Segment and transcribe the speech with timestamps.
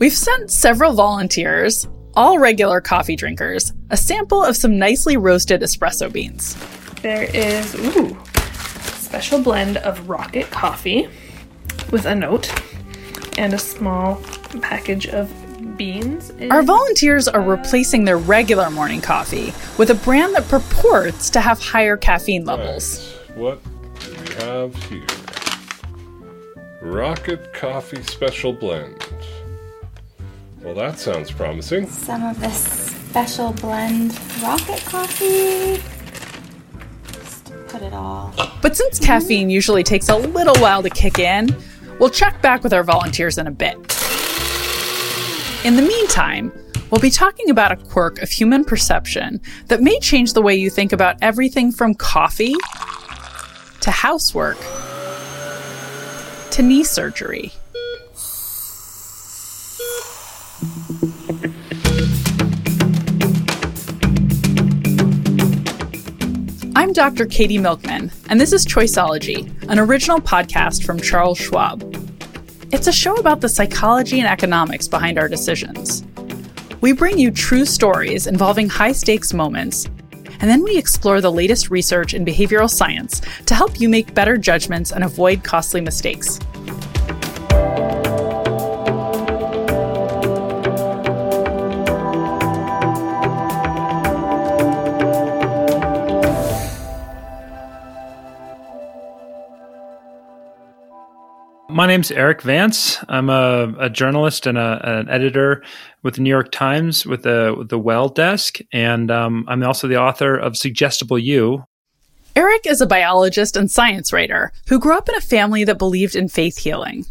[0.00, 6.10] We've sent several volunteers, all regular coffee drinkers, a sample of some nicely roasted espresso
[6.10, 6.56] beans.
[7.02, 8.16] There is, ooh,
[8.94, 11.06] special blend of rocket coffee
[11.90, 12.50] with a note
[13.36, 14.22] and a small
[14.62, 15.30] package of
[15.76, 16.32] beans.
[16.50, 21.60] Our volunteers are replacing their regular morning coffee with a brand that purports to have
[21.60, 23.18] higher caffeine levels.
[23.36, 23.36] Right.
[23.36, 23.60] What
[24.00, 25.04] do we have here?
[26.80, 29.04] Rocket Coffee Special Blend.
[30.62, 31.86] Well, that sounds promising.
[31.88, 35.82] Some of this special blend rocket coffee.
[37.12, 38.34] Just put it all.
[38.60, 41.48] But since caffeine usually takes a little while to kick in,
[41.98, 43.74] we'll check back with our volunteers in a bit.
[45.64, 46.52] In the meantime,
[46.90, 50.68] we'll be talking about a quirk of human perception that may change the way you
[50.68, 52.54] think about everything from coffee
[53.80, 54.58] to housework
[56.50, 57.50] to knee surgery.
[67.00, 67.24] Dr.
[67.24, 71.82] Katie Milkman, and this is Choiceology, an original podcast from Charles Schwab.
[72.72, 76.04] It's a show about the psychology and economics behind our decisions.
[76.82, 79.86] We bring you true stories involving high stakes moments,
[80.40, 84.36] and then we explore the latest research in behavioral science to help you make better
[84.36, 86.38] judgments and avoid costly mistakes.
[101.80, 102.98] My name's Erik Vance.
[103.08, 105.62] I'm a, a journalist and a, an editor
[106.02, 109.88] with the New York Times with the with the Well Desk, and um, I'm also
[109.88, 111.64] the author of Suggestible You.
[112.36, 116.14] Erik is a biologist and science writer who grew up in a family that believed
[116.14, 117.06] in faith healing.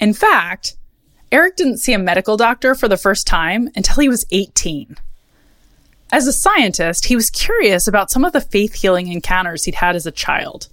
[0.00, 0.78] In fact,
[1.30, 4.96] Erik didn't see a medical doctor for the first time until he was 18.
[6.10, 9.96] As a scientist, he was curious about some of the faith healing encounters he'd had
[9.96, 10.68] as a child.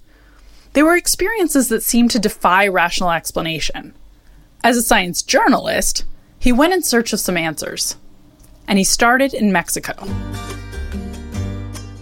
[0.75, 3.95] They were experiences that seemed to defy rational explanation.
[4.61, 6.03] As a science journalist,
[6.37, 7.95] he went in search of some answers.
[8.67, 9.93] And he started in Mexico.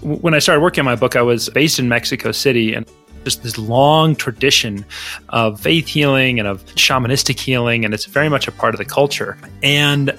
[0.01, 2.89] When I started working on my book, I was based in Mexico City and
[3.25, 4.83] just this long tradition
[5.29, 8.85] of faith healing and of shamanistic healing, and it's very much a part of the
[8.85, 9.37] culture.
[9.61, 10.17] And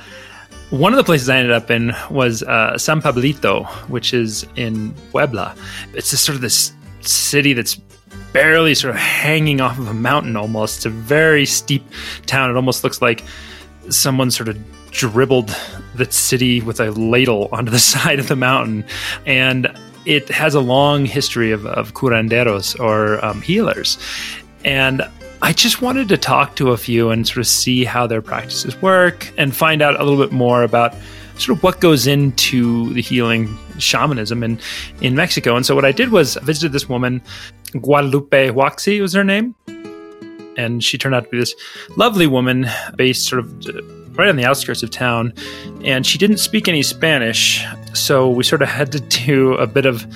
[0.71, 4.95] one of the places I ended up in was uh, San Pablito, which is in
[5.11, 5.57] Puebla.
[5.93, 7.81] It's just sort of this city that's
[8.33, 10.79] barely sort of hanging off of a mountain almost.
[10.79, 11.85] It's a very steep
[12.27, 12.51] town.
[12.51, 13.25] It almost looks like
[13.91, 14.59] someone sort of
[14.91, 15.55] dribbled
[15.95, 18.85] the city with a ladle onto the side of the mountain.
[19.27, 19.69] And
[20.07, 23.99] it has a long history of, of curanderos or um, healers.
[24.65, 25.03] And
[25.43, 28.81] I just wanted to talk to a few and sort of see how their practices
[28.81, 30.95] work and find out a little bit more about
[31.39, 34.59] sort of what goes into the healing shamanism in,
[35.01, 35.57] in Mexico.
[35.57, 37.23] And so what I did was I visited this woman
[37.81, 39.55] Guadalupe Huaxi was her name.
[40.57, 41.55] And she turned out to be this
[41.97, 45.33] lovely woman based sort of uh, right on the outskirts of town.
[45.83, 47.65] And she didn't speak any Spanish.
[47.93, 50.07] So we sort of had to do a bit of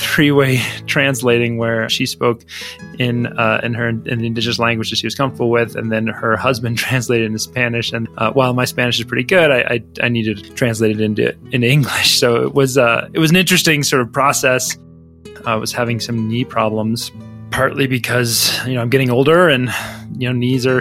[0.00, 2.44] three way translating where she spoke
[2.98, 6.06] in uh, in her in the indigenous language that she was comfortable with, and then
[6.06, 7.92] her husband translated into Spanish.
[7.92, 11.00] And uh, while my Spanish is pretty good, I, I, I needed to translate it
[11.00, 12.18] into into English.
[12.20, 14.76] So it was uh, it was an interesting sort of process.
[15.46, 17.10] I was having some knee problems,
[17.60, 19.68] partly because you know I'm getting older and
[20.16, 20.80] you know knees are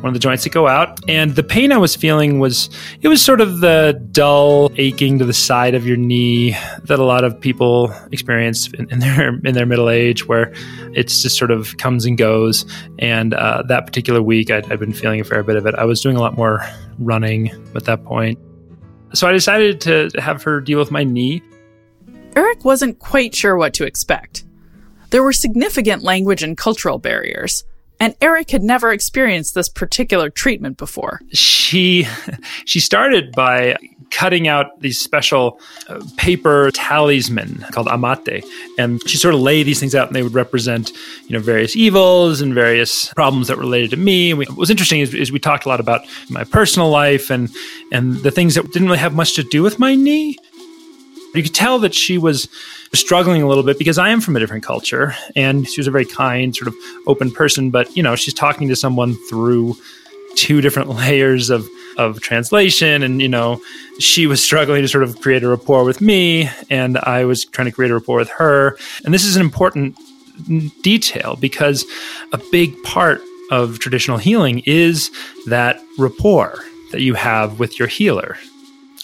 [0.00, 1.00] one of the joints that go out.
[1.08, 2.70] And the pain I was feeling was
[3.02, 7.04] it was sort of the dull aching to the side of your knee that a
[7.04, 10.52] lot of people experience in, in their in their middle age, where
[10.92, 12.64] it's just sort of comes and goes.
[13.00, 15.74] And uh, that particular week, I'd, I'd been feeling a fair bit of it.
[15.74, 16.64] I was doing a lot more
[17.00, 18.38] running at that point.
[19.14, 21.42] So I decided to have her deal with my knee.
[22.36, 24.44] Erik wasn't quite sure what to expect.
[25.10, 27.64] There were significant language and cultural barriers,
[27.98, 31.20] and Erik had never experienced this particular treatment before.
[31.32, 32.06] She
[32.64, 33.76] she started by
[34.10, 38.44] cutting out these special uh, paper talisman called amate
[38.76, 40.90] and she sort of laid these things out and they would represent
[41.28, 44.98] you know various evils and various problems that related to me we, what was interesting
[44.98, 47.50] is, is we talked a lot about my personal life and
[47.92, 50.36] and the things that didn't really have much to do with my knee
[51.34, 52.48] you could tell that she was
[52.92, 55.90] struggling a little bit because I am from a different culture and she was a
[55.90, 56.74] very kind, sort of
[57.06, 57.70] open person.
[57.70, 59.76] But, you know, she's talking to someone through
[60.36, 63.02] two different layers of, of translation.
[63.02, 63.60] And, you know,
[63.98, 67.66] she was struggling to sort of create a rapport with me and I was trying
[67.66, 68.76] to create a rapport with her.
[69.04, 69.96] And this is an important
[70.82, 71.84] detail because
[72.32, 75.10] a big part of traditional healing is
[75.46, 76.58] that rapport
[76.92, 78.36] that you have with your healer.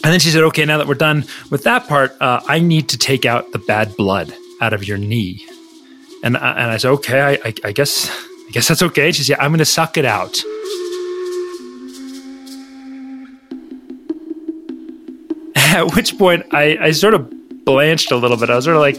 [0.06, 2.90] And then she said, okay, now that we're done with that part, uh, I need
[2.90, 5.44] to take out the bad blood out of your knee.
[6.22, 8.08] And I, and I said, okay, I, I, I guess
[8.46, 9.10] I guess that's okay.
[9.10, 10.36] She said, I'm going to suck it out.
[15.56, 17.28] At which point, I, I sort of
[17.64, 18.48] blanched a little bit.
[18.48, 18.98] I was sort of like,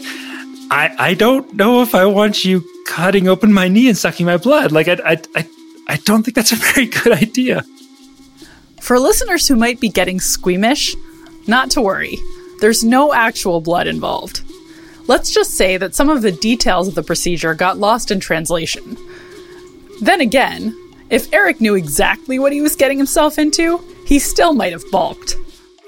[0.70, 4.36] I, I don't know if I want you cutting open my knee and sucking my
[4.36, 4.72] blood.
[4.72, 5.48] Like, I, I, I,
[5.88, 7.64] I don't think that's a very good idea.
[8.80, 10.96] For listeners who might be getting squeamish,
[11.46, 12.18] not to worry.
[12.60, 14.42] There's no actual blood involved.
[15.06, 18.96] Let's just say that some of the details of the procedure got lost in translation.
[20.00, 20.76] Then again,
[21.10, 25.36] if Erik knew exactly what he was getting himself into, he still might have balked.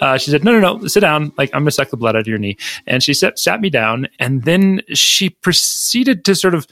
[0.01, 1.33] Uh, she said, "No, no, no, sit down.
[1.37, 2.57] Like I'm gonna suck the blood out of your knee."
[2.87, 6.67] And she sat, sat me down, and then she proceeded to sort of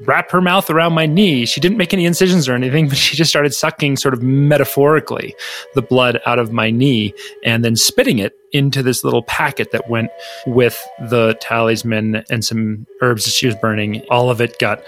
[0.00, 1.46] wrap her mouth around my knee.
[1.46, 5.34] She didn't make any incisions or anything, but she just started sucking, sort of metaphorically,
[5.74, 9.88] the blood out of my knee, and then spitting it into this little packet that
[9.88, 10.10] went
[10.46, 14.02] with the talisman and some herbs that she was burning.
[14.10, 14.82] All of it got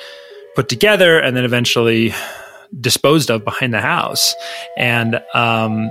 [0.54, 2.14] put together, and then eventually
[2.80, 4.34] disposed of behind the house.
[4.76, 5.90] And um,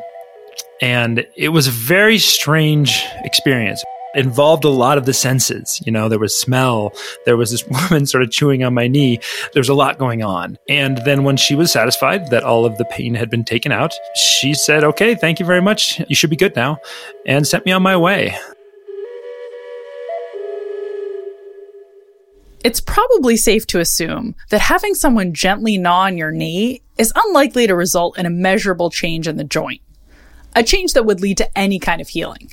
[0.82, 3.84] and it was a very strange experience
[4.16, 5.82] involved a lot of the senses.
[5.86, 6.94] You know, there was smell,
[7.26, 9.20] there was this woman sort of chewing on my knee.
[9.54, 10.58] There was a lot going on.
[10.70, 13.94] And then when she was satisfied that all of the pain had been taken out,
[14.16, 16.02] she said, Okay, thank you very much.
[16.08, 16.78] You should be good now,
[17.26, 18.38] and sent me on my way.
[22.64, 27.68] It's probably safe to assume that having someone gently gnaw on your knee is unlikely
[27.68, 29.82] to result in a measurable change in the joint,
[30.56, 32.50] a change that would lead to any kind of healing.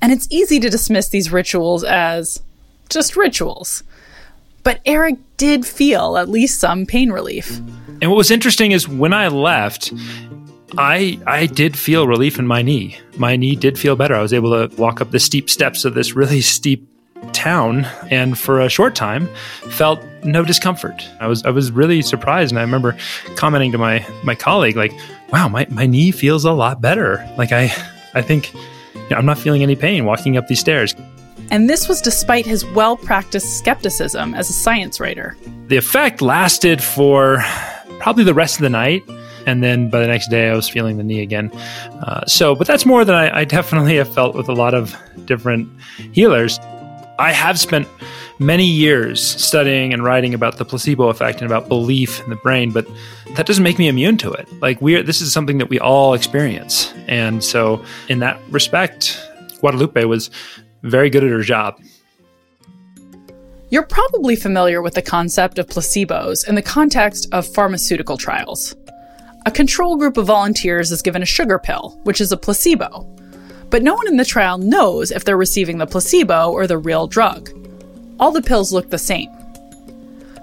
[0.00, 2.40] And it's easy to dismiss these rituals as
[2.88, 3.82] just rituals.
[4.62, 7.58] But Erik did feel at least some pain relief.
[8.00, 9.92] And what was interesting is when I left,
[10.76, 12.98] I I did feel relief in my knee.
[13.16, 14.14] My knee did feel better.
[14.14, 16.86] I was able to walk up the steep steps of this really steep
[17.32, 19.28] town and for a short time
[19.70, 21.08] felt no discomfort.
[21.20, 22.96] I was I was really surprised and I remember
[23.36, 24.92] commenting to my my colleague like,
[25.32, 27.72] "Wow, my my knee feels a lot better." Like I
[28.14, 28.52] I think
[29.10, 30.94] I'm not feeling any pain walking up these stairs.
[31.50, 35.36] And this was despite his well practiced skepticism as a science writer.
[35.68, 37.38] The effect lasted for
[38.00, 39.02] probably the rest of the night.
[39.46, 41.50] And then by the next day, I was feeling the knee again.
[42.02, 44.94] Uh, so, but that's more than I, I definitely have felt with a lot of
[45.24, 45.70] different
[46.12, 46.58] healers.
[47.18, 47.88] I have spent
[48.38, 52.70] many years studying and writing about the placebo effect and about belief in the brain,
[52.70, 52.86] but
[53.34, 54.48] that doesn't make me immune to it.
[54.60, 56.92] Like we are, this is something that we all experience.
[57.06, 59.20] And so in that respect,
[59.60, 60.30] Guadalupe was
[60.82, 61.80] very good at her job.
[63.70, 68.74] You're probably familiar with the concept of placebos in the context of pharmaceutical trials.
[69.44, 73.04] A control group of volunteers is given a sugar pill, which is a placebo,
[73.68, 77.06] but no one in the trial knows if they're receiving the placebo or the real
[77.06, 77.50] drug.
[78.18, 79.30] All the pills look the same.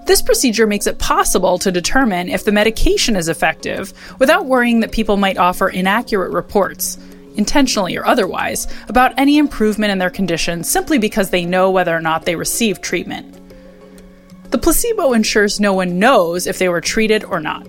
[0.06, 4.92] This procedure makes it possible to determine if the medication is effective without worrying that
[4.92, 6.96] people might offer inaccurate reports,
[7.36, 12.00] intentionally or otherwise, about any improvement in their condition simply because they know whether or
[12.00, 13.36] not they received treatment.
[14.52, 17.66] The placebo ensures no one knows if they were treated or not.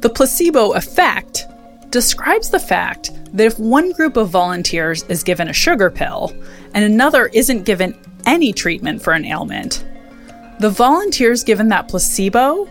[0.00, 1.46] The placebo effect
[1.90, 6.34] describes the fact that if one group of volunteers is given a sugar pill
[6.74, 9.84] and another isn't given any treatment for an ailment,
[10.60, 12.68] the volunteers given that placebo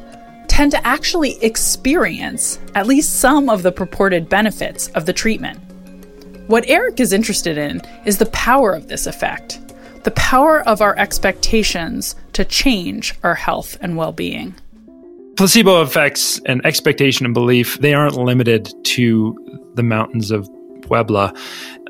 [0.47, 5.59] tend to actually experience at least some of the purported benefits of the treatment.
[6.47, 9.59] What Erik is interested in is the power of this effect,
[10.03, 14.53] the power of our expectations to change our health and well being.
[15.37, 19.35] Placebo effects and expectation and belief, they aren't limited to
[19.73, 20.47] the mountains of
[20.93, 21.33] Puebla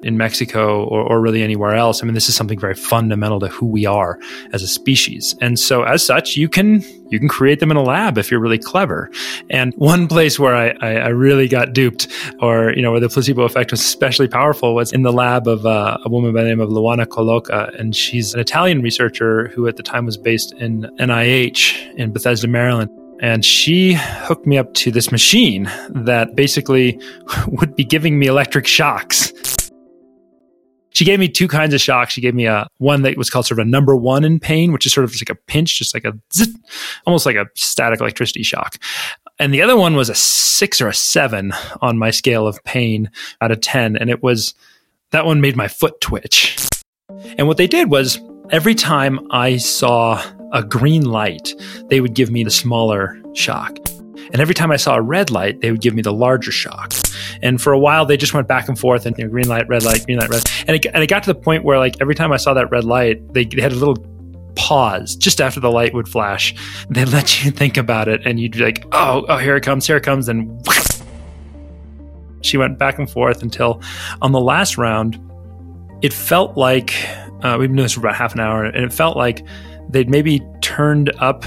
[0.04, 2.02] in Mexico or, or, really anywhere else.
[2.02, 4.18] I mean, this is something very fundamental to who we are
[4.54, 5.36] as a species.
[5.42, 8.40] And so as such, you can you can create them in a lab if you're
[8.40, 9.12] really clever.
[9.50, 12.08] And one place where I, I, I really got duped
[12.40, 15.66] or, you know, where the placebo effect was especially powerful was in the lab of
[15.66, 17.78] uh, a woman by the name of Luana Colloca.
[17.80, 22.48] And she's an Italian researcher who at the time was based in NIH in Bethesda,
[22.48, 22.90] Maryland
[23.24, 27.00] and she hooked me up to this machine that basically
[27.48, 29.32] would be giving me electric shocks.
[30.89, 32.13] She gave me two kinds of shocks.
[32.13, 34.74] She gave me a one that was called sort of a number one in pain,
[34.74, 36.13] which is sort of like a pinch, just like a
[37.08, 38.75] almost like a static electricity shock.
[39.39, 43.10] And the other one was a six or a seven on my scale of pain
[43.39, 43.96] out of 10.
[43.96, 44.53] And it was,
[45.12, 46.58] that one made my foot twitch.
[47.38, 50.22] And what they did was every time I saw
[50.54, 51.54] a green light,
[51.90, 53.78] they would give me the smaller shock.
[54.32, 56.94] And every time I saw a red light, they would give me the larger shock.
[57.42, 59.68] And for a while, they just went back and forth and you know, green light,
[59.68, 60.44] red light, green light, red.
[60.68, 62.72] And it, and it got to the point where like every time I saw that
[62.72, 63.98] red light, they, they had a little
[64.56, 66.56] pause just after the light would flash.
[66.90, 69.88] They let you think about it, and you'd be like, "Oh, oh, here it comes,
[69.88, 70.62] here it comes," and
[72.42, 73.82] she went back and forth until
[74.22, 75.20] on the last round,
[76.02, 76.94] it felt like
[77.42, 79.46] uh, we've been doing this for about half an hour, and it felt like
[79.90, 81.44] they'd maybe turned up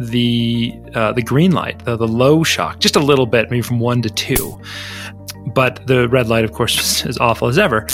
[0.00, 3.80] the uh, the green light, the, the low shock, just a little bit, maybe from
[3.80, 4.60] one to two.
[5.54, 7.86] But the red light, of course, was as awful as ever.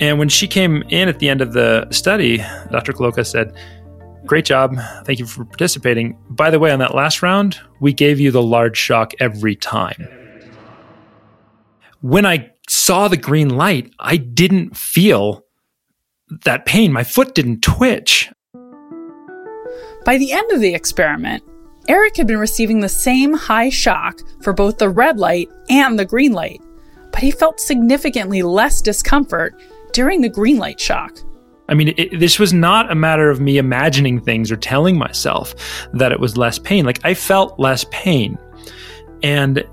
[0.00, 2.38] And when she came in at the end of the study,
[2.70, 2.92] Dr.
[2.92, 3.56] Colloca said,
[4.26, 4.76] Great job.
[5.04, 6.16] Thank you for participating.
[6.30, 10.08] By the way, on that last round, we gave you the large shock every time.
[12.00, 15.44] When I saw the green light, I didn't feel
[16.44, 16.90] that pain.
[16.90, 18.30] My foot didn't twitch.
[20.04, 21.42] By the end of the experiment,
[21.88, 26.04] Erik had been receiving the same high shock for both the red light and the
[26.04, 26.62] green light,
[27.12, 29.54] but he felt significantly less discomfort
[29.92, 31.18] during the green light shock.
[31.68, 35.54] I mean, it, this was not a matter of me imagining things or telling myself
[35.94, 36.84] that it was less pain.
[36.84, 38.36] Like I felt less pain,
[39.22, 39.64] and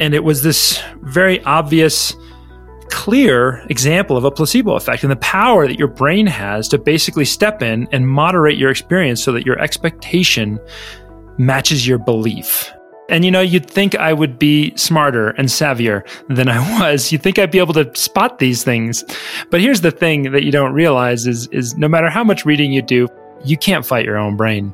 [0.00, 2.14] and it was this very obvious,
[2.90, 7.24] clear example of a placebo effect and the power that your brain has to basically
[7.24, 10.58] step in and moderate your experience so that your expectation
[11.38, 12.70] matches your belief.
[13.08, 17.10] And you know, you'd think I would be smarter and savvier than I was.
[17.10, 19.04] You'd think I'd be able to spot these things.
[19.50, 22.72] But here's the thing that you don't realize is, is no matter how much reading
[22.72, 23.08] you do,
[23.44, 24.72] you can't fight your own brain.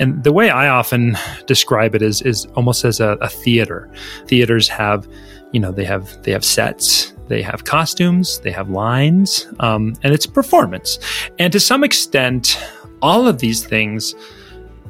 [0.00, 3.90] And the way I often describe it is, is almost as a, a theater.
[4.26, 5.08] Theaters have,
[5.52, 10.12] you know, they have, they have sets, they have costumes, they have lines, um, and
[10.12, 10.98] it's performance.
[11.38, 12.58] And to some extent,
[13.02, 14.14] all of these things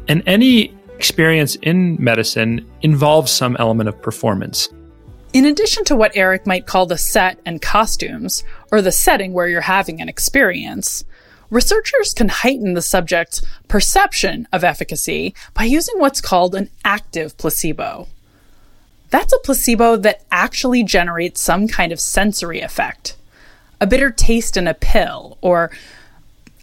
[0.09, 4.69] and any experience in medicine involves some element of performance.
[5.33, 8.43] In addition to what Erik might call the set and costumes,
[8.73, 11.05] or the setting where you're having an experience,
[11.51, 18.09] researchers can heighten the subject's perception of efficacy by using what's called an active placebo.
[19.11, 23.17] That's a placebo that actually generates some kind of sensory effect.
[23.81, 25.71] A bitter taste in a pill, or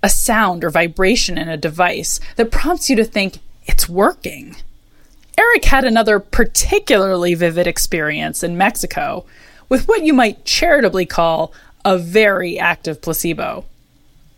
[0.03, 4.55] a sound or vibration in a device that prompts you to think, it's working.
[5.37, 9.25] Erik had another particularly vivid experience in Mexico
[9.67, 11.51] with what you might charitably call
[11.83, 13.65] a very active placebo.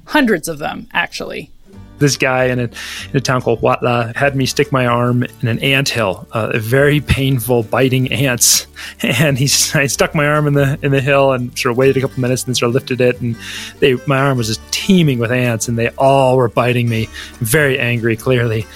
[0.05, 1.51] Hundreds of them, actually
[1.99, 5.47] this guy in a, in a town called Huautla had me stick my arm in
[5.47, 8.67] an ant hill, uh, a very painful, biting ants.
[9.01, 11.97] And he, I stuck my arm in the in the hill and sort of waited
[11.97, 13.19] a couple minutes and then sort of lifted it.
[13.19, 13.35] And
[13.79, 17.79] they, my arm was just teeming with ants and they all were biting me, very
[17.79, 18.67] angry, clearly.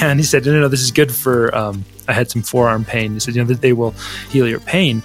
[0.00, 2.84] And he said, no, no, no this is good for, um, I had some forearm
[2.84, 3.12] pain.
[3.12, 3.94] He said, you know, that they will
[4.30, 5.02] heal your pain.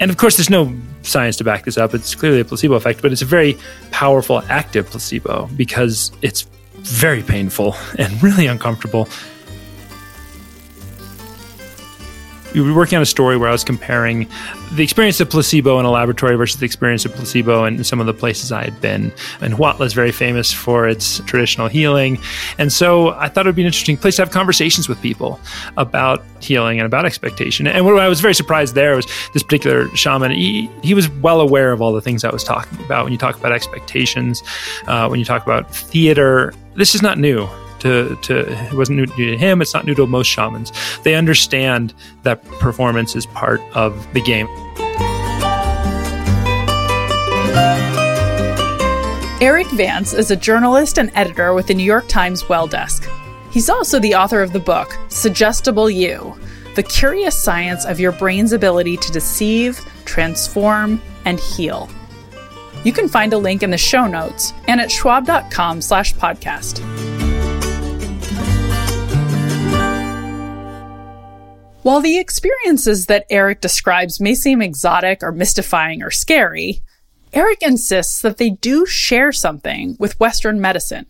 [0.00, 1.94] And of course, there's no science to back this up.
[1.94, 3.56] It's clearly a placebo effect, but it's a very
[3.90, 6.46] powerful active placebo because it's
[6.82, 9.08] very painful and really uncomfortable.
[12.54, 14.28] We were working on a story where I was comparing
[14.72, 18.04] the experience of placebo in a laboratory versus the experience of placebo in some of
[18.04, 19.10] the places I had been.
[19.40, 22.18] And Huautla is very famous for its traditional healing.
[22.58, 25.40] And so I thought it would be an interesting place to have conversations with people
[25.78, 27.66] about healing and about expectation.
[27.66, 31.40] And what I was very surprised there was this particular shaman, he, he was well
[31.40, 33.04] aware of all the things I was talking about.
[33.04, 34.42] When you talk about expectations,
[34.86, 37.48] uh, when you talk about theater, this is not new
[37.80, 39.60] to, to it wasn't new to him.
[39.60, 40.72] It's not new to most shamans.
[41.02, 44.48] They understand that performance is part of the game.
[49.42, 53.08] Erik Vance is a journalist and editor with the New York Times Well Desk.
[53.50, 56.38] He's also the author of the book, Suggestible You
[56.76, 61.90] The Curious Science of Your Brain's Ability to Deceive, Transform, and Heal.
[62.84, 66.80] You can find a link in the show notes and at schwab.com slash podcast.
[71.82, 76.80] While the experiences that Erik describes may seem exotic or mystifying or scary,
[77.32, 81.06] Erik insists that they do share something with Western medicine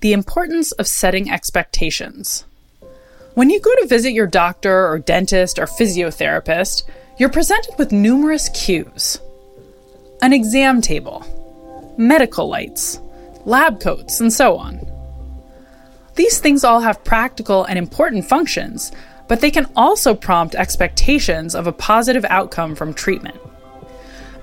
[0.00, 2.44] the importance of setting expectations.
[3.32, 6.82] When you go to visit your doctor or dentist or physiotherapist,
[7.18, 9.18] you're presented with numerous cues
[10.24, 11.22] an exam table,
[11.98, 12.98] medical lights,
[13.44, 14.80] lab coats, and so on.
[16.14, 18.90] These things all have practical and important functions,
[19.28, 23.38] but they can also prompt expectations of a positive outcome from treatment.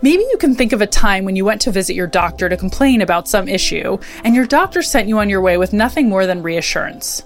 [0.04, 2.58] Maybe you can think of a time when you went to visit your doctor to
[2.58, 6.28] complain about some issue, and your doctor sent you on your way with nothing more
[6.28, 7.24] than reassurance.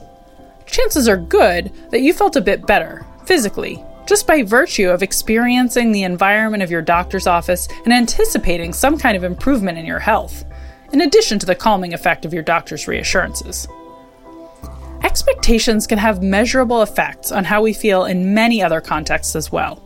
[0.66, 5.92] Chances are good that you felt a bit better, physically, just by virtue of experiencing
[5.92, 10.46] the environment of your doctor's office and anticipating some kind of improvement in your health,
[10.94, 13.68] in addition to the calming effect of your doctor's reassurances.
[15.04, 19.82] Expectations can have measurable effects on how we feel in many other contexts as well.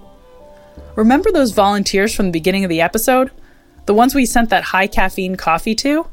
[0.95, 3.31] Remember those volunteers from the beginning of the episode?
[3.85, 6.07] The ones we sent that high caffeine coffee to?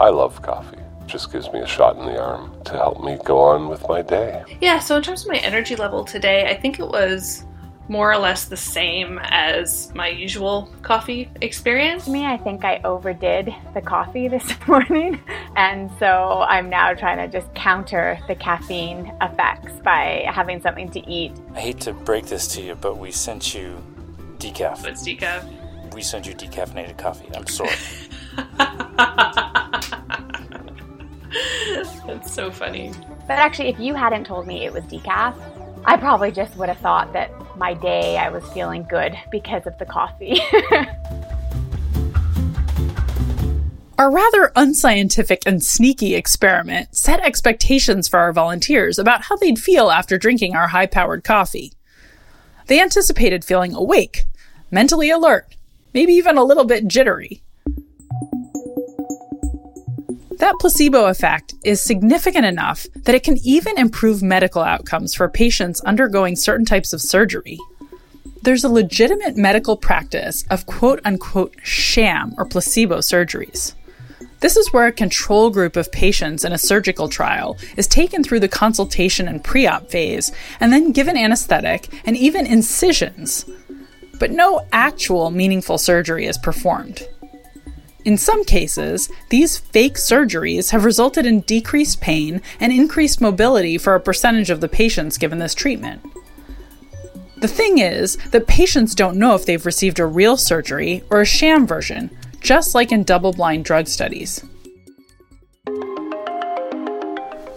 [0.00, 0.78] I love coffee.
[1.14, 3.86] It just gives me a shot in the arm to help me go on with
[3.88, 4.42] my day.
[4.60, 7.46] Yeah, so in terms of my energy level today, I think it was
[7.86, 12.06] more or less the same as my usual coffee experience.
[12.06, 15.20] For me, I think I overdid the coffee this morning,
[15.54, 21.08] and so I'm now trying to just counter the caffeine effects by having something to
[21.08, 21.30] eat.
[21.54, 23.80] I hate to break this to you, but we sent you
[24.38, 24.84] decaf.
[24.84, 25.94] It's decaf.
[25.94, 27.28] We sent you decaffeinated coffee.
[27.36, 27.70] I'm sorry.
[32.06, 32.92] That's so funny.
[33.26, 35.34] But actually, if you hadn't told me it was decaf,
[35.84, 39.76] I probably just would have thought that my day I was feeling good because of
[39.78, 40.40] the coffee.
[43.96, 49.88] Our rather unscientific and sneaky experiment set expectations for our volunteers about how they'd feel
[49.88, 51.74] after drinking our high powered coffee.
[52.66, 54.24] They anticipated feeling awake,
[54.68, 55.54] mentally alert,
[55.92, 57.43] maybe even a little bit jittery.
[60.38, 65.80] That placebo effect is significant enough that it can even improve medical outcomes for patients
[65.82, 67.58] undergoing certain types of surgery.
[68.42, 73.74] There's a legitimate medical practice of quote unquote sham or placebo surgeries.
[74.40, 78.40] This is where a control group of patients in a surgical trial is taken through
[78.40, 83.46] the consultation and pre op phase and then given anesthetic and even incisions.
[84.18, 87.08] But no actual meaningful surgery is performed.
[88.04, 93.94] In some cases, these fake surgeries have resulted in decreased pain and increased mobility for
[93.94, 96.02] a percentage of the patients given this treatment.
[97.38, 101.26] The thing is that patients don't know if they've received a real surgery or a
[101.26, 104.44] sham version, just like in double blind drug studies.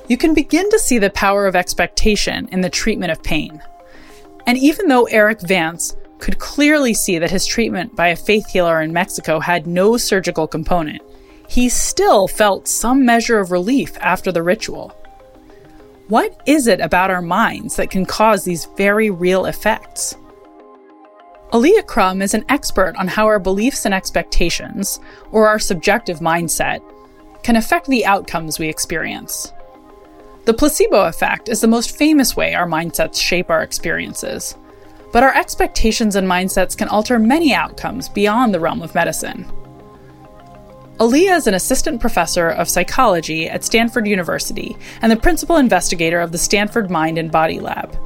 [0.07, 3.61] You can begin to see the power of expectation in the treatment of pain.
[4.45, 8.81] And even though Erik Vance could clearly see that his treatment by a faith healer
[8.81, 11.01] in Mexico had no surgical component,
[11.47, 14.89] he still felt some measure of relief after the ritual.
[16.07, 20.15] What is it about our minds that can cause these very real effects?
[21.53, 24.99] Alia Crum is an expert on how our beliefs and expectations,
[25.31, 26.81] or our subjective mindset,
[27.43, 29.53] can affect the outcomes we experience.
[30.43, 34.57] The placebo effect is the most famous way our mindsets shape our experiences.
[35.17, 39.51] But our expectations and mindsets can alter many outcomes beyond the realm of medicine.
[41.01, 46.31] Alia is an assistant professor of psychology at Stanford University and the principal investigator of
[46.31, 47.97] the Stanford Mind and Body Lab.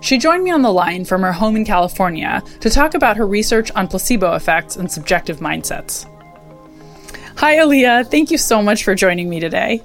[0.00, 3.26] She joined me on the line from her home in California to talk about her
[3.28, 6.06] research on placebo effects and subjective mindsets.
[7.36, 8.02] Hi, Alia.
[8.02, 9.80] Thank you so much for joining me today.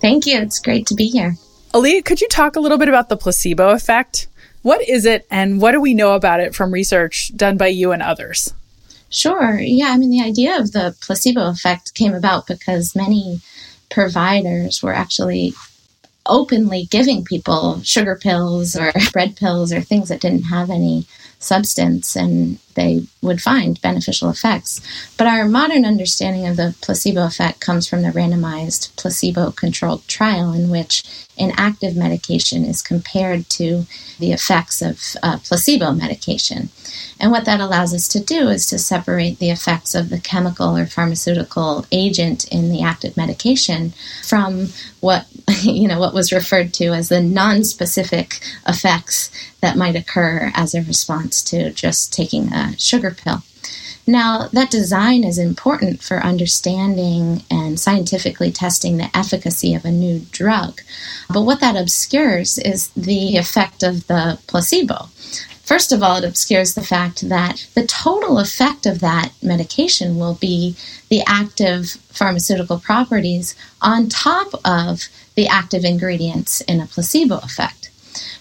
[0.00, 0.40] Thank you.
[0.40, 1.36] It's great to be here.
[1.72, 4.26] Alia, could you talk a little bit about the placebo effect?
[4.62, 7.92] What is it, and what do we know about it from research done by you
[7.92, 8.52] and others?
[9.08, 9.58] Sure.
[9.58, 13.40] Yeah, I mean, the idea of the placebo effect came about because many
[13.90, 15.54] providers were actually
[16.26, 21.06] openly giving people sugar pills or bread pills or things that didn't have any
[21.38, 24.80] substance and they would find beneficial effects.
[25.16, 30.52] But our modern understanding of the placebo effect comes from the randomized placebo controlled trial
[30.52, 31.04] in which
[31.36, 33.86] inactive medication is compared to
[34.18, 36.68] the effects of uh, placebo medication.
[37.18, 40.76] And what that allows us to do is to separate the effects of the chemical
[40.76, 44.68] or pharmaceutical agent in the active medication from
[45.00, 45.26] what
[45.62, 49.30] you know what was referred to as the non-specific effects
[49.60, 53.42] that might occur as a response to just taking a sugar pill.
[54.06, 60.20] Now, that design is important for understanding and scientifically testing the efficacy of a new
[60.32, 60.80] drug.
[61.32, 65.10] But what that obscures is the effect of the placebo.
[65.62, 70.34] First of all, it obscures the fact that the total effect of that medication will
[70.34, 70.74] be
[71.08, 77.79] the active pharmaceutical properties on top of the active ingredients in a placebo effect.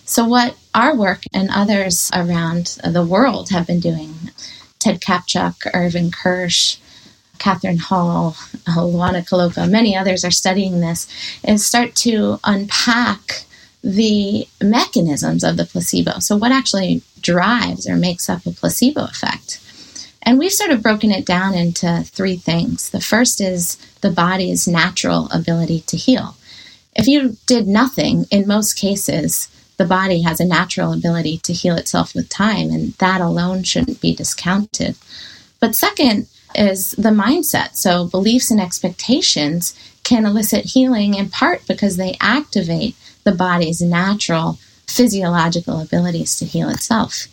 [0.10, 4.32] So, what our work and others around the world have been doing,
[4.80, 6.78] Ted Kaptchuk, Irvin Kirsch,
[7.38, 8.32] Kathryn Hall,
[8.66, 11.08] Luana Colloca, many others are studying this,
[11.48, 13.44] is start to unpack
[13.84, 16.18] the mechanisms of the placebo.
[16.18, 19.62] So, what actually drives or makes up a placebo effect?
[20.24, 22.90] And we've sort of broken it down into three things.
[22.90, 26.36] The first is the body's natural ability to heal.
[26.96, 31.76] If you did nothing, in most cases, the body has a natural ability to heal
[31.78, 34.96] itself with time, and that alone shouldn't be discounted.
[35.62, 37.76] But second is the mindset.
[37.76, 44.60] So, beliefs and expectations can elicit healing in part because they activate the body's natural
[44.86, 47.28] physiological abilities to heal itself.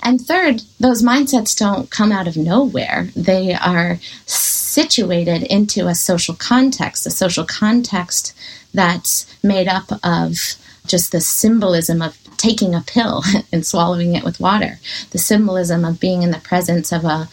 [0.00, 3.08] And third, those mindsets don't come out of nowhere.
[3.16, 8.36] They are situated into a social context, a social context
[8.72, 10.56] that's made up of
[10.88, 13.22] just the symbolism of taking a pill
[13.52, 14.78] and swallowing it with water,
[15.10, 17.28] the symbolism of being in the presence of a,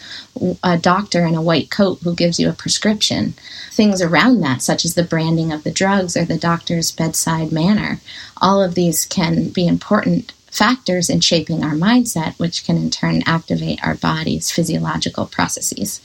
[0.64, 3.34] a doctor in a white coat who gives you a prescription,
[3.72, 8.00] things around that, such as the branding of the drugs or the doctor's bedside manner.
[8.42, 13.22] All of these can be important factors in shaping our mindset, which can in turn
[13.26, 16.00] activate our body's physiological processes.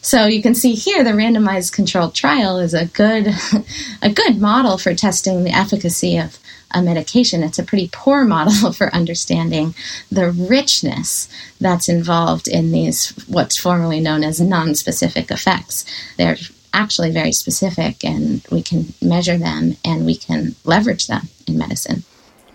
[0.00, 3.34] So you can see here the randomized controlled trial is a good
[4.02, 6.38] a good model for testing the efficacy of
[6.70, 7.42] a medication.
[7.42, 9.74] It's a pretty poor model for understanding
[10.10, 11.28] the richness
[11.60, 15.84] that's involved in these what's formerly known as non-specific effects.
[16.16, 16.36] They're
[16.72, 22.04] actually very specific and we can measure them and we can leverage them in medicine.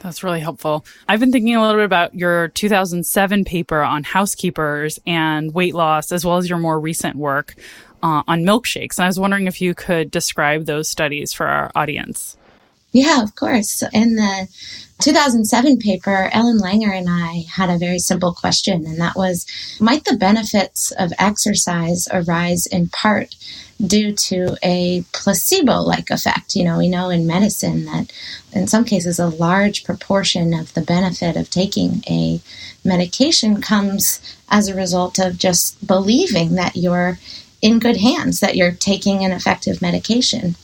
[0.01, 0.85] That's really helpful.
[1.07, 6.11] I've been thinking a little bit about your 2007 paper on housekeepers and weight loss,
[6.11, 7.55] as well as your more recent work
[8.01, 8.97] uh, on milkshakes.
[8.97, 12.35] And I was wondering if you could describe those studies for our audience.
[12.91, 13.83] Yeah, of course.
[13.93, 14.49] In the
[14.99, 19.45] 2007 paper, Ellen Langer and I had a very simple question, and that was
[19.79, 23.35] Might the benefits of exercise arise in part
[23.85, 26.55] due to a placebo like effect?
[26.55, 28.11] You know, we know in medicine that
[28.51, 32.41] in some cases a large proportion of the benefit of taking a
[32.83, 37.19] medication comes as a result of just believing that you're
[37.61, 40.55] in good hands, that you're taking an effective medication.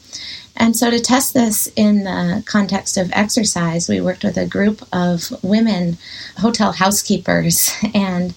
[0.58, 4.82] And so, to test this in the context of exercise, we worked with a group
[4.92, 5.98] of women,
[6.38, 8.34] hotel housekeepers, and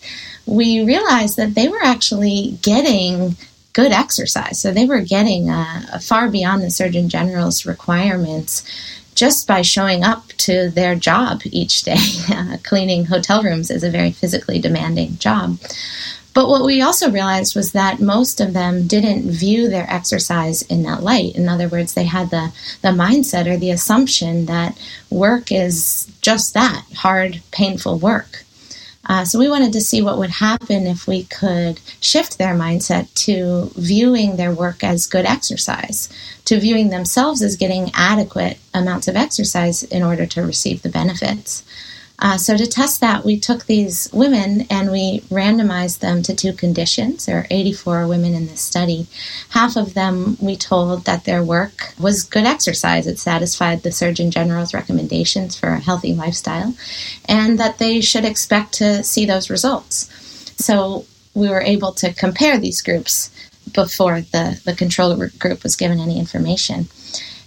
[0.47, 3.37] we realized that they were actually getting
[3.73, 4.61] good exercise.
[4.61, 8.65] So, they were getting uh, far beyond the Surgeon General's requirements
[9.15, 11.97] just by showing up to their job each day.
[12.63, 15.59] Cleaning hotel rooms is a very physically demanding job.
[16.33, 20.85] But what we also realized was that most of them didn't view their exercise in
[20.85, 21.35] that light.
[21.35, 24.79] In other words, they had the, the mindset or the assumption that
[25.11, 28.45] work is just that hard, painful work.
[29.07, 33.13] Uh, so we wanted to see what would happen if we could shift their mindset
[33.15, 36.09] to viewing their work as good exercise,
[36.45, 41.65] to viewing themselves as getting adequate amounts of exercise in order to receive the benefits.
[42.21, 46.53] Uh, so to test that, we took these women and we randomized them to two
[46.53, 47.25] conditions.
[47.25, 49.07] There are 84 women in this study.
[49.51, 53.07] Half of them we told that their work was good exercise.
[53.07, 56.75] It satisfied the Surgeon General's recommendations for a healthy lifestyle,
[57.27, 60.11] and that they should expect to see those results.
[60.63, 63.31] So we were able to compare these groups
[63.73, 66.89] before the, the control group was given any information.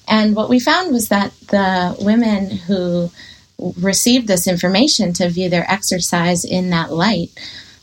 [0.08, 3.12] And what we found was that the women who
[3.60, 7.30] received this information to view their exercise in that light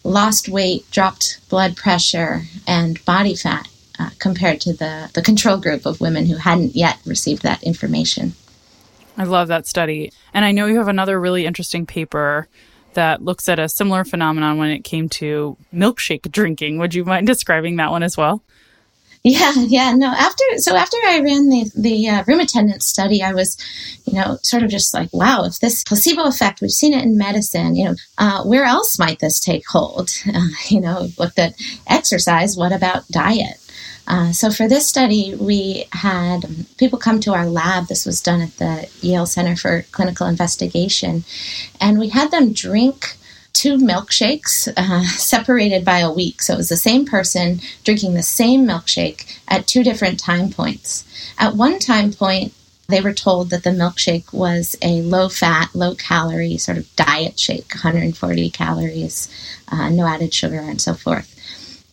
[0.04, 5.86] lost weight, dropped blood pressure, and body fat uh, compared to the, the control group
[5.86, 8.34] of women who hadn't yet received that information.
[9.16, 10.12] I love that study.
[10.32, 12.48] And I know you have another really interesting paper
[12.94, 16.78] that looks at a similar phenomenon when it came to milkshake drinking.
[16.78, 18.42] Would you mind describing that one as well?
[19.22, 20.06] Yeah, yeah, no.
[20.06, 23.58] After so after I ran the the uh, room attendant study, I was,
[24.06, 27.18] you know, sort of just like, wow, if this placebo effect, we've seen it in
[27.18, 30.10] medicine, you know, uh, where else might this take hold?
[30.32, 31.54] Uh, you know, looked at
[31.88, 32.56] exercise.
[32.56, 33.58] What about diet?
[34.06, 36.46] Uh, so for this study, we had
[36.78, 37.88] people come to our lab.
[37.88, 41.24] This was done at the Yale Center for Clinical Investigation,
[41.80, 43.16] and we had them drink
[43.52, 46.42] two milkshakes uh, separated by a week.
[46.42, 51.04] So it was the same person drinking the same milkshake at two different time points.
[51.38, 52.52] At one time point,
[52.88, 57.38] they were told that the milkshake was a low fat, low calorie sort of diet
[57.38, 59.28] shake, 140 calories,
[59.68, 61.36] uh, no added sugar, and so forth.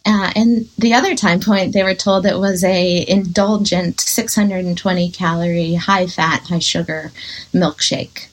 [0.06, 5.76] Uh, and the other time point, they were told it was a indulgent 620 calorie,
[5.76, 7.12] high fat, high sugar
[7.54, 8.28] milkshake.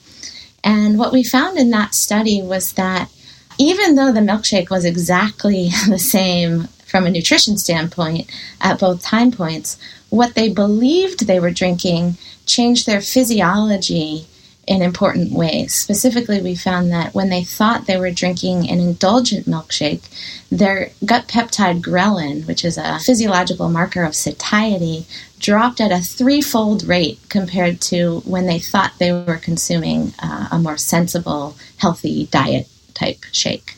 [0.64, 3.10] And what we found in that study was that
[3.58, 8.28] even though the milkshake was exactly the same from a nutrition standpoint
[8.60, 9.78] at both time points,
[10.10, 14.26] what they believed they were drinking changed their physiology
[14.66, 15.74] in important ways.
[15.74, 20.02] Specifically, we found that when they thought they were drinking an indulgent milkshake,
[20.50, 25.06] their gut peptide ghrelin, which is a physiological marker of satiety,
[25.38, 30.58] dropped at a threefold rate compared to when they thought they were consuming uh, a
[30.58, 33.76] more sensible, healthy diet type shake.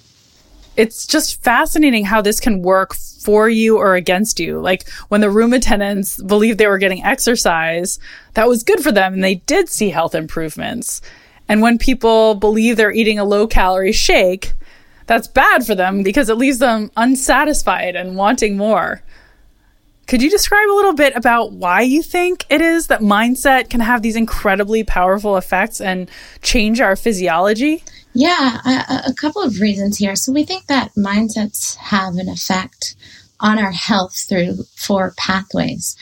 [0.76, 4.60] It's just fascinating how this can work for you or against you.
[4.60, 7.98] Like when the room attendants believed they were getting exercise,
[8.34, 11.00] that was good for them and they did see health improvements.
[11.48, 14.52] And when people believe they're eating a low calorie shake,
[15.06, 19.02] that's bad for them because it leaves them unsatisfied and wanting more.
[20.06, 23.80] Could you describe a little bit about why you think it is that mindset can
[23.80, 26.08] have these incredibly powerful effects and
[26.42, 27.82] change our physiology?
[28.18, 30.16] Yeah, a, a, couple of reasons here.
[30.16, 32.96] So we think that mindsets have an effect
[33.40, 35.96] on our health through four pathways.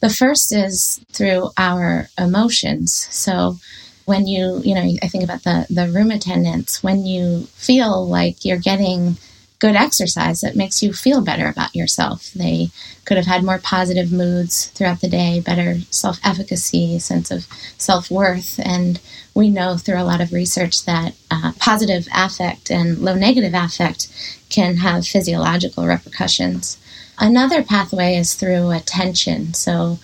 [0.00, 2.92] The first is through our emotions.
[2.92, 3.58] So
[4.04, 8.44] when you, you know, I think about the, the room attendants, when you feel like
[8.44, 9.16] you're getting
[9.60, 12.32] good exercise that makes you feel better about yourself.
[12.32, 12.70] They
[13.04, 17.46] could have had more positive moods throughout the day, better self efficacy, sense of
[17.78, 18.58] self worth.
[18.58, 18.98] And
[19.34, 24.08] we know through a lot of research that uh, positive affect and low negative affect
[24.48, 26.78] can have physiological repercussions.
[27.18, 29.54] Another pathway is through attention.
[29.54, 29.98] So,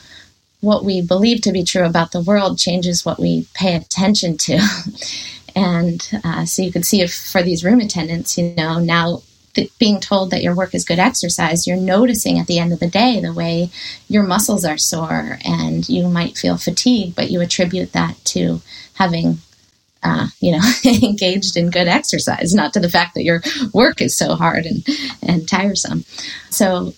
[0.61, 4.59] what we believe to be true about the world changes what we pay attention to.
[5.57, 9.23] and uh, so you could see if for these room attendants, you know, now
[9.79, 12.87] being told that your work is good exercise, you're noticing at the end of the
[12.87, 13.71] day the way
[14.09, 18.61] your muscles are sore and you might feel fatigue, but you attribute that to
[18.97, 19.39] having
[20.03, 20.61] uh, you know,
[21.03, 24.87] engaged in good exercise, not to the fact that your work is so hard and,
[25.23, 26.05] and tiresome.
[26.51, 26.95] So,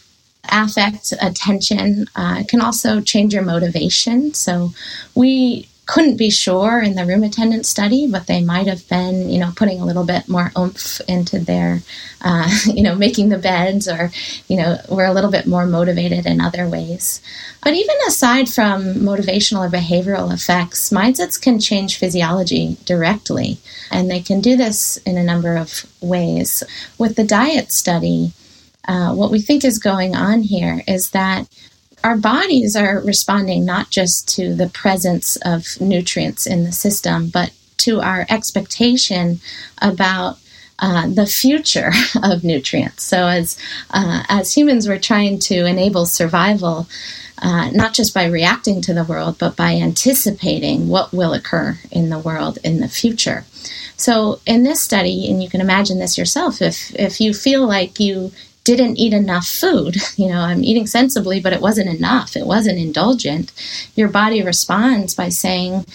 [0.50, 4.34] affect, attention uh, can also change your motivation.
[4.34, 4.72] So,
[5.14, 9.38] we couldn't be sure in the room attendant study, but they might have been, you
[9.38, 11.80] know, putting a little bit more oomph into their,
[12.20, 14.10] uh, you know, making the beds or,
[14.48, 17.22] you know, we're a little bit more motivated in other ways.
[17.64, 23.56] But even aside from motivational or behavioral effects, mindsets can change physiology directly.
[23.90, 26.62] And they can do this in a number of ways.
[26.98, 28.32] With the diet study,
[28.86, 31.48] uh, what we think is going on here is that
[32.04, 37.52] our bodies are responding not just to the presence of nutrients in the system, but
[37.78, 39.40] to our expectation
[39.80, 40.38] about
[40.80, 41.90] uh, the future
[42.22, 43.02] of nutrients.
[43.02, 43.58] So, as
[43.90, 46.86] uh, as humans, we're trying to enable survival,
[47.38, 52.10] uh, not just by reacting to the world, but by anticipating what will occur in
[52.10, 53.44] the world in the future.
[53.96, 57.98] So, in this study, and you can imagine this yourself, if if you feel like
[57.98, 58.30] you
[58.76, 59.96] didn't eat enough food.
[60.18, 62.36] You know, I'm eating sensibly, but it wasn't enough.
[62.36, 63.52] It wasn't indulgent.
[63.94, 65.86] Your body responds by saying,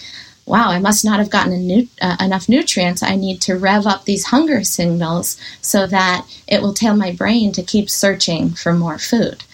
[0.46, 3.02] wow, I must not have gotten uh, enough nutrients.
[3.02, 7.52] I need to rev up these hunger signals so that it will tell my brain
[7.52, 9.44] to keep searching for more food.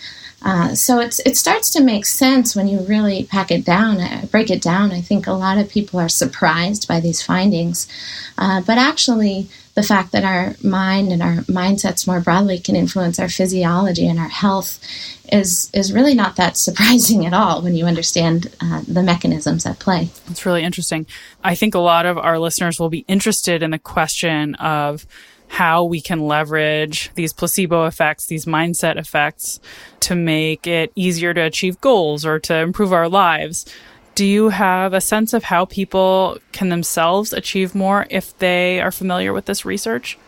[0.42, 4.24] Uh, so it's it starts to make sense when you really pack it down, uh,
[4.30, 4.92] break it down.
[4.92, 7.86] I think a lot of people are surprised by these findings,
[8.38, 13.18] uh, but actually, the fact that our mind and our mindsets more broadly can influence
[13.18, 14.78] our physiology and our health
[15.32, 19.78] is is really not that surprising at all when you understand uh, the mechanisms at
[19.78, 20.10] play.
[20.30, 21.06] It's really interesting.
[21.42, 25.06] I think a lot of our listeners will be interested in the question of
[25.50, 29.58] how we can leverage these placebo effects, these mindset effects
[29.98, 33.66] to make it easier to achieve goals or to improve our lives.
[34.20, 38.92] Do you have a sense of how people can themselves achieve more if they are
[38.92, 40.18] familiar with this research?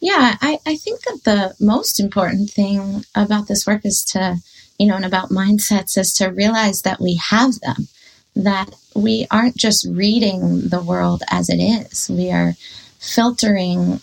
[0.00, 4.38] Yeah, I, I think that the most important thing about this work is to,
[4.80, 7.86] you know, and about mindsets is to realize that we have them,
[8.34, 12.10] that we aren't just reading the world as it is.
[12.10, 12.54] We are
[12.98, 14.00] filtering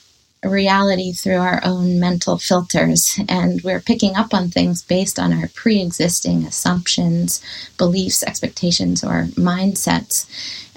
[0.48, 5.48] reality through our own mental filters, and we're picking up on things based on our
[5.50, 7.42] pre existing assumptions,
[7.78, 10.26] beliefs, expectations, or mindsets.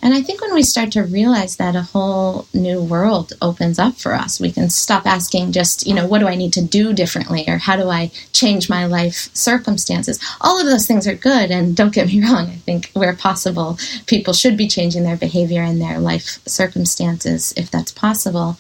[0.03, 3.97] And I think when we start to realize that, a whole new world opens up
[3.97, 4.41] for us.
[4.41, 7.59] We can stop asking just, you know, what do I need to do differently or
[7.59, 10.19] how do I change my life circumstances?
[10.41, 11.51] All of those things are good.
[11.51, 15.63] And don't get me wrong, I think where possible, people should be changing their behavior
[15.63, 18.57] and their life circumstances if that's possible.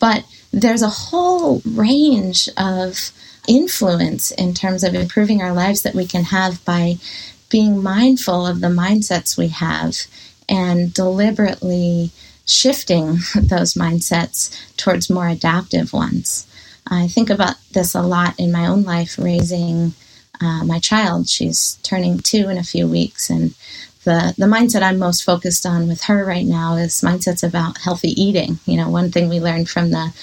[0.00, 3.10] But there's a whole range of
[3.46, 6.96] influence in terms of improving our lives that we can have by
[7.50, 9.96] being mindful of the mindsets we have
[10.48, 12.10] and deliberately
[12.46, 16.46] shifting those mindsets towards more adaptive ones.
[16.86, 19.92] I think about this a lot in my own life, raising
[20.40, 21.28] uh, my child.
[21.28, 23.54] She's turning two in a few weeks, and
[24.08, 28.10] the, the mindset I'm most focused on with her right now is mindsets about healthy
[28.20, 28.58] eating.
[28.64, 30.14] You know, one thing we learned from the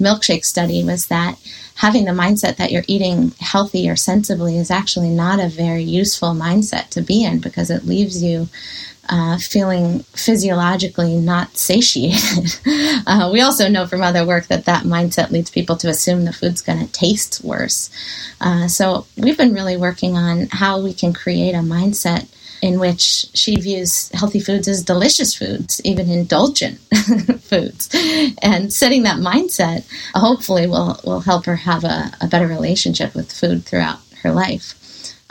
[0.00, 1.36] milkshake study was that
[1.74, 6.34] having the mindset that you're eating healthy or sensibly is actually not a very useful
[6.34, 8.48] mindset to be in because it leaves you
[9.08, 12.60] uh, feeling physiologically not satiated.
[13.08, 16.32] uh, we also know from other work that that mindset leads people to assume the
[16.32, 17.90] food's going to taste worse.
[18.40, 22.28] Uh, so we've been really working on how we can create a mindset
[22.62, 26.78] in which she views healthy foods as delicious foods, even indulgent
[27.40, 27.90] foods.
[28.40, 33.32] And setting that mindset hopefully will, will help her have a, a better relationship with
[33.32, 34.78] food throughout her life.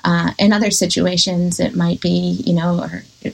[0.04, 2.90] Uh, in other situations, it might be, you know,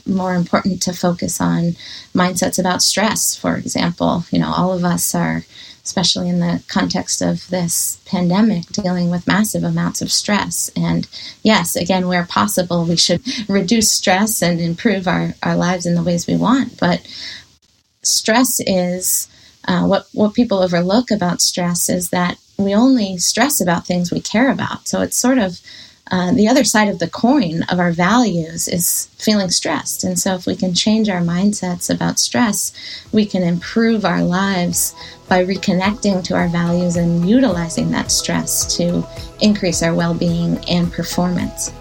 [0.06, 1.74] more important to focus on
[2.14, 4.24] mindsets about stress, for example.
[4.30, 5.44] You know, all of us are,
[5.88, 10.70] especially in the context of this pandemic, dealing with massive amounts of stress.
[10.76, 11.08] And
[11.42, 16.02] yes, again, where possible, we should reduce stress and improve our, our lives in the
[16.02, 16.78] ways we want.
[16.78, 17.00] But
[18.02, 19.28] stress is
[19.66, 24.20] uh, what, what people overlook about stress is that we only stress about things we
[24.20, 24.88] care about.
[24.88, 25.58] So it's sort of
[26.10, 30.04] uh, the other side of the coin of our values is feeling stressed.
[30.04, 32.72] And so, if we can change our mindsets about stress,
[33.12, 34.94] we can improve our lives
[35.28, 39.06] by reconnecting to our values and utilizing that stress to
[39.40, 41.72] increase our well being and performance.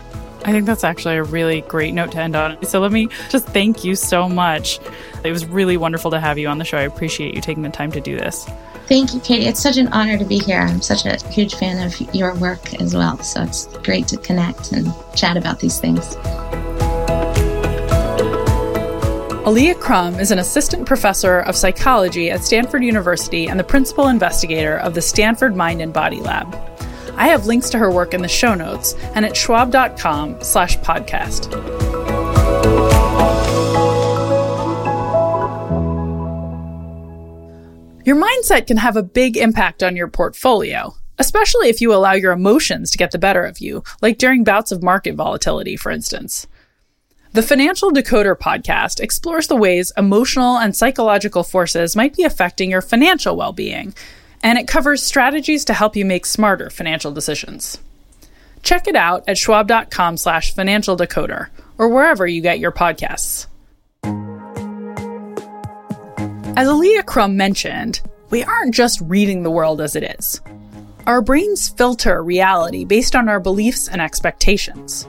[0.46, 2.63] I think that's actually a really great note to end on.
[2.66, 4.80] So, let me just thank you so much.
[5.24, 6.78] It was really wonderful to have you on the show.
[6.78, 8.46] I appreciate you taking the time to do this.
[8.88, 9.45] Thank you, Katie.
[9.45, 10.60] It's such an honor to be here.
[10.60, 13.17] I'm such a huge fan of your work as well.
[13.19, 16.15] So it's great to connect and chat about these things.
[19.45, 24.78] Alia Crum is an assistant professor of psychology at Stanford University and the principal investigator
[24.78, 26.54] of the Stanford Mind and Body Lab.
[27.15, 31.87] I have links to her work in the show notes and at schwab.com slash podcast.
[38.08, 42.32] Your mindset can have a big impact on your portfolio, especially if you allow your
[42.32, 46.48] emotions to get the better of you, like during bouts of market volatility, for instance.
[47.34, 52.82] The Financial Decoder podcast explores the ways emotional and psychological forces might be affecting your
[52.82, 53.93] financial well being,
[54.41, 57.78] and it covers strategies to help you make smarter financial decisions.
[58.63, 63.48] Check it out at schwab.com slash financial decoder or wherever you get your podcasts.
[66.58, 70.41] As Alia Crum mentioned, we aren't just reading the world as it is.
[71.06, 75.08] Our brains filter reality based on our beliefs and expectations.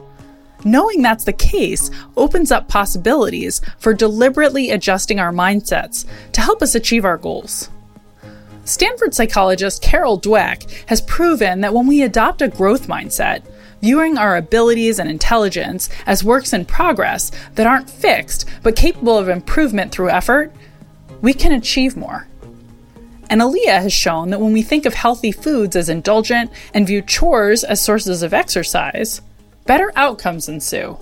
[0.66, 6.74] Knowing that's the case opens up possibilities for deliberately adjusting our mindsets to help us
[6.74, 7.70] achieve our goals.
[8.66, 13.42] Stanford psychologist Carol Dweck has proven that when we adopt a growth mindset,
[13.80, 19.30] viewing our abilities and intelligence as works in progress that aren't fixed but capable of
[19.30, 20.52] improvement through effort,
[21.20, 22.26] we can achieve more.
[23.30, 27.02] And Alia has shown that when we think of healthy foods as indulgent and view
[27.02, 29.20] chores as sources of exercise,
[29.66, 30.98] better outcomes ensue.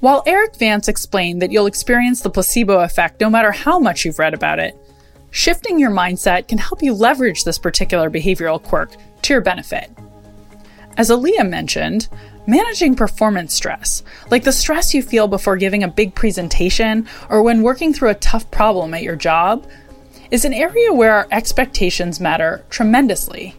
[0.00, 4.18] While Erik Vance explained that you'll experience the placebo effect no matter how much you've
[4.18, 4.76] read about it,
[5.30, 9.90] shifting your mindset can help you leverage this particular behavioral quirk to your benefit.
[10.96, 12.08] As Alia mentioned,
[12.46, 17.62] Managing performance stress, like the stress you feel before giving a big presentation or when
[17.62, 19.66] working through a tough problem at your job,
[20.30, 23.54] is an area where our expectations matter tremendously.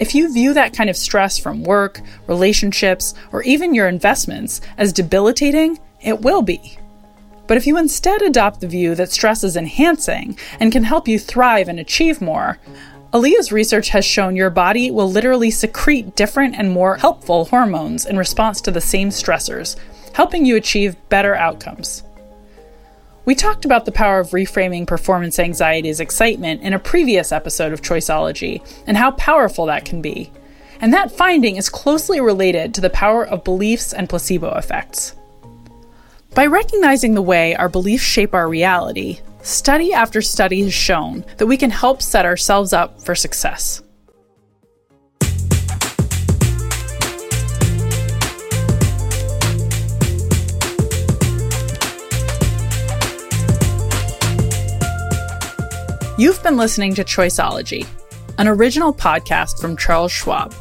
[0.00, 4.92] If you view that kind of stress from work, relationships, or even your investments as
[4.92, 6.76] debilitating, it will be.
[7.46, 11.20] But if you instead adopt the view that stress is enhancing and can help you
[11.20, 12.58] thrive and achieve more,
[13.14, 18.18] Alia's research has shown your body will literally secrete different and more helpful hormones in
[18.18, 19.76] response to the same stressors,
[20.14, 22.02] helping you achieve better outcomes.
[23.24, 27.72] We talked about the power of reframing performance anxiety as excitement in a previous episode
[27.72, 30.32] of Choiceology and how powerful that can be.
[30.80, 35.14] And that finding is closely related to the power of beliefs and placebo effects.
[36.34, 41.44] By recognizing the way our beliefs shape our reality, Study after study has shown that
[41.44, 43.82] we can help set ourselves up for success.
[56.16, 57.86] You've been listening to Choiceology,
[58.38, 60.54] an original podcast from Charles Schwab.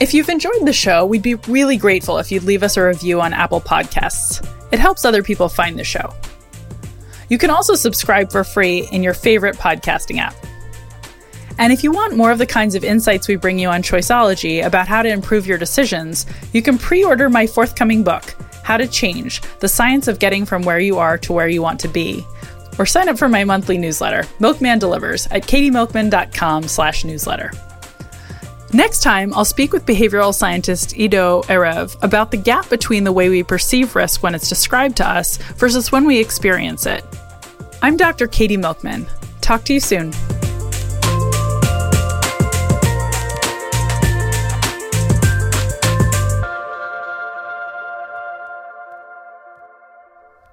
[0.00, 3.20] If you've enjoyed the show, we'd be really grateful if you'd leave us a review
[3.20, 4.44] on Apple Podcasts.
[4.72, 6.12] It helps other people find the show.
[7.28, 10.34] You can also subscribe for free in your favorite podcasting app.
[11.58, 14.64] And if you want more of the kinds of insights we bring you on Choiceology
[14.64, 18.86] about how to improve your decisions, you can pre order my forthcoming book, How to
[18.86, 22.24] Change The Science of Getting from Where You Are to Where You Want to Be.
[22.78, 27.50] Or sign up for my monthly newsletter, Milkman Delivers, at katiemilkman.com slash newsletter.
[28.76, 33.30] Next time, I'll speak with behavioral scientist Ido Erev about the gap between the way
[33.30, 37.02] we perceive risk when it's described to us versus when we experience it.
[37.80, 38.26] I'm Dr.
[38.26, 39.06] Katie Milkman.
[39.40, 40.12] Talk to you soon.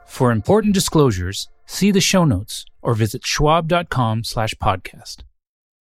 [0.06, 5.24] For important disclosures, see the show notes or visit schwab.com slash podcast.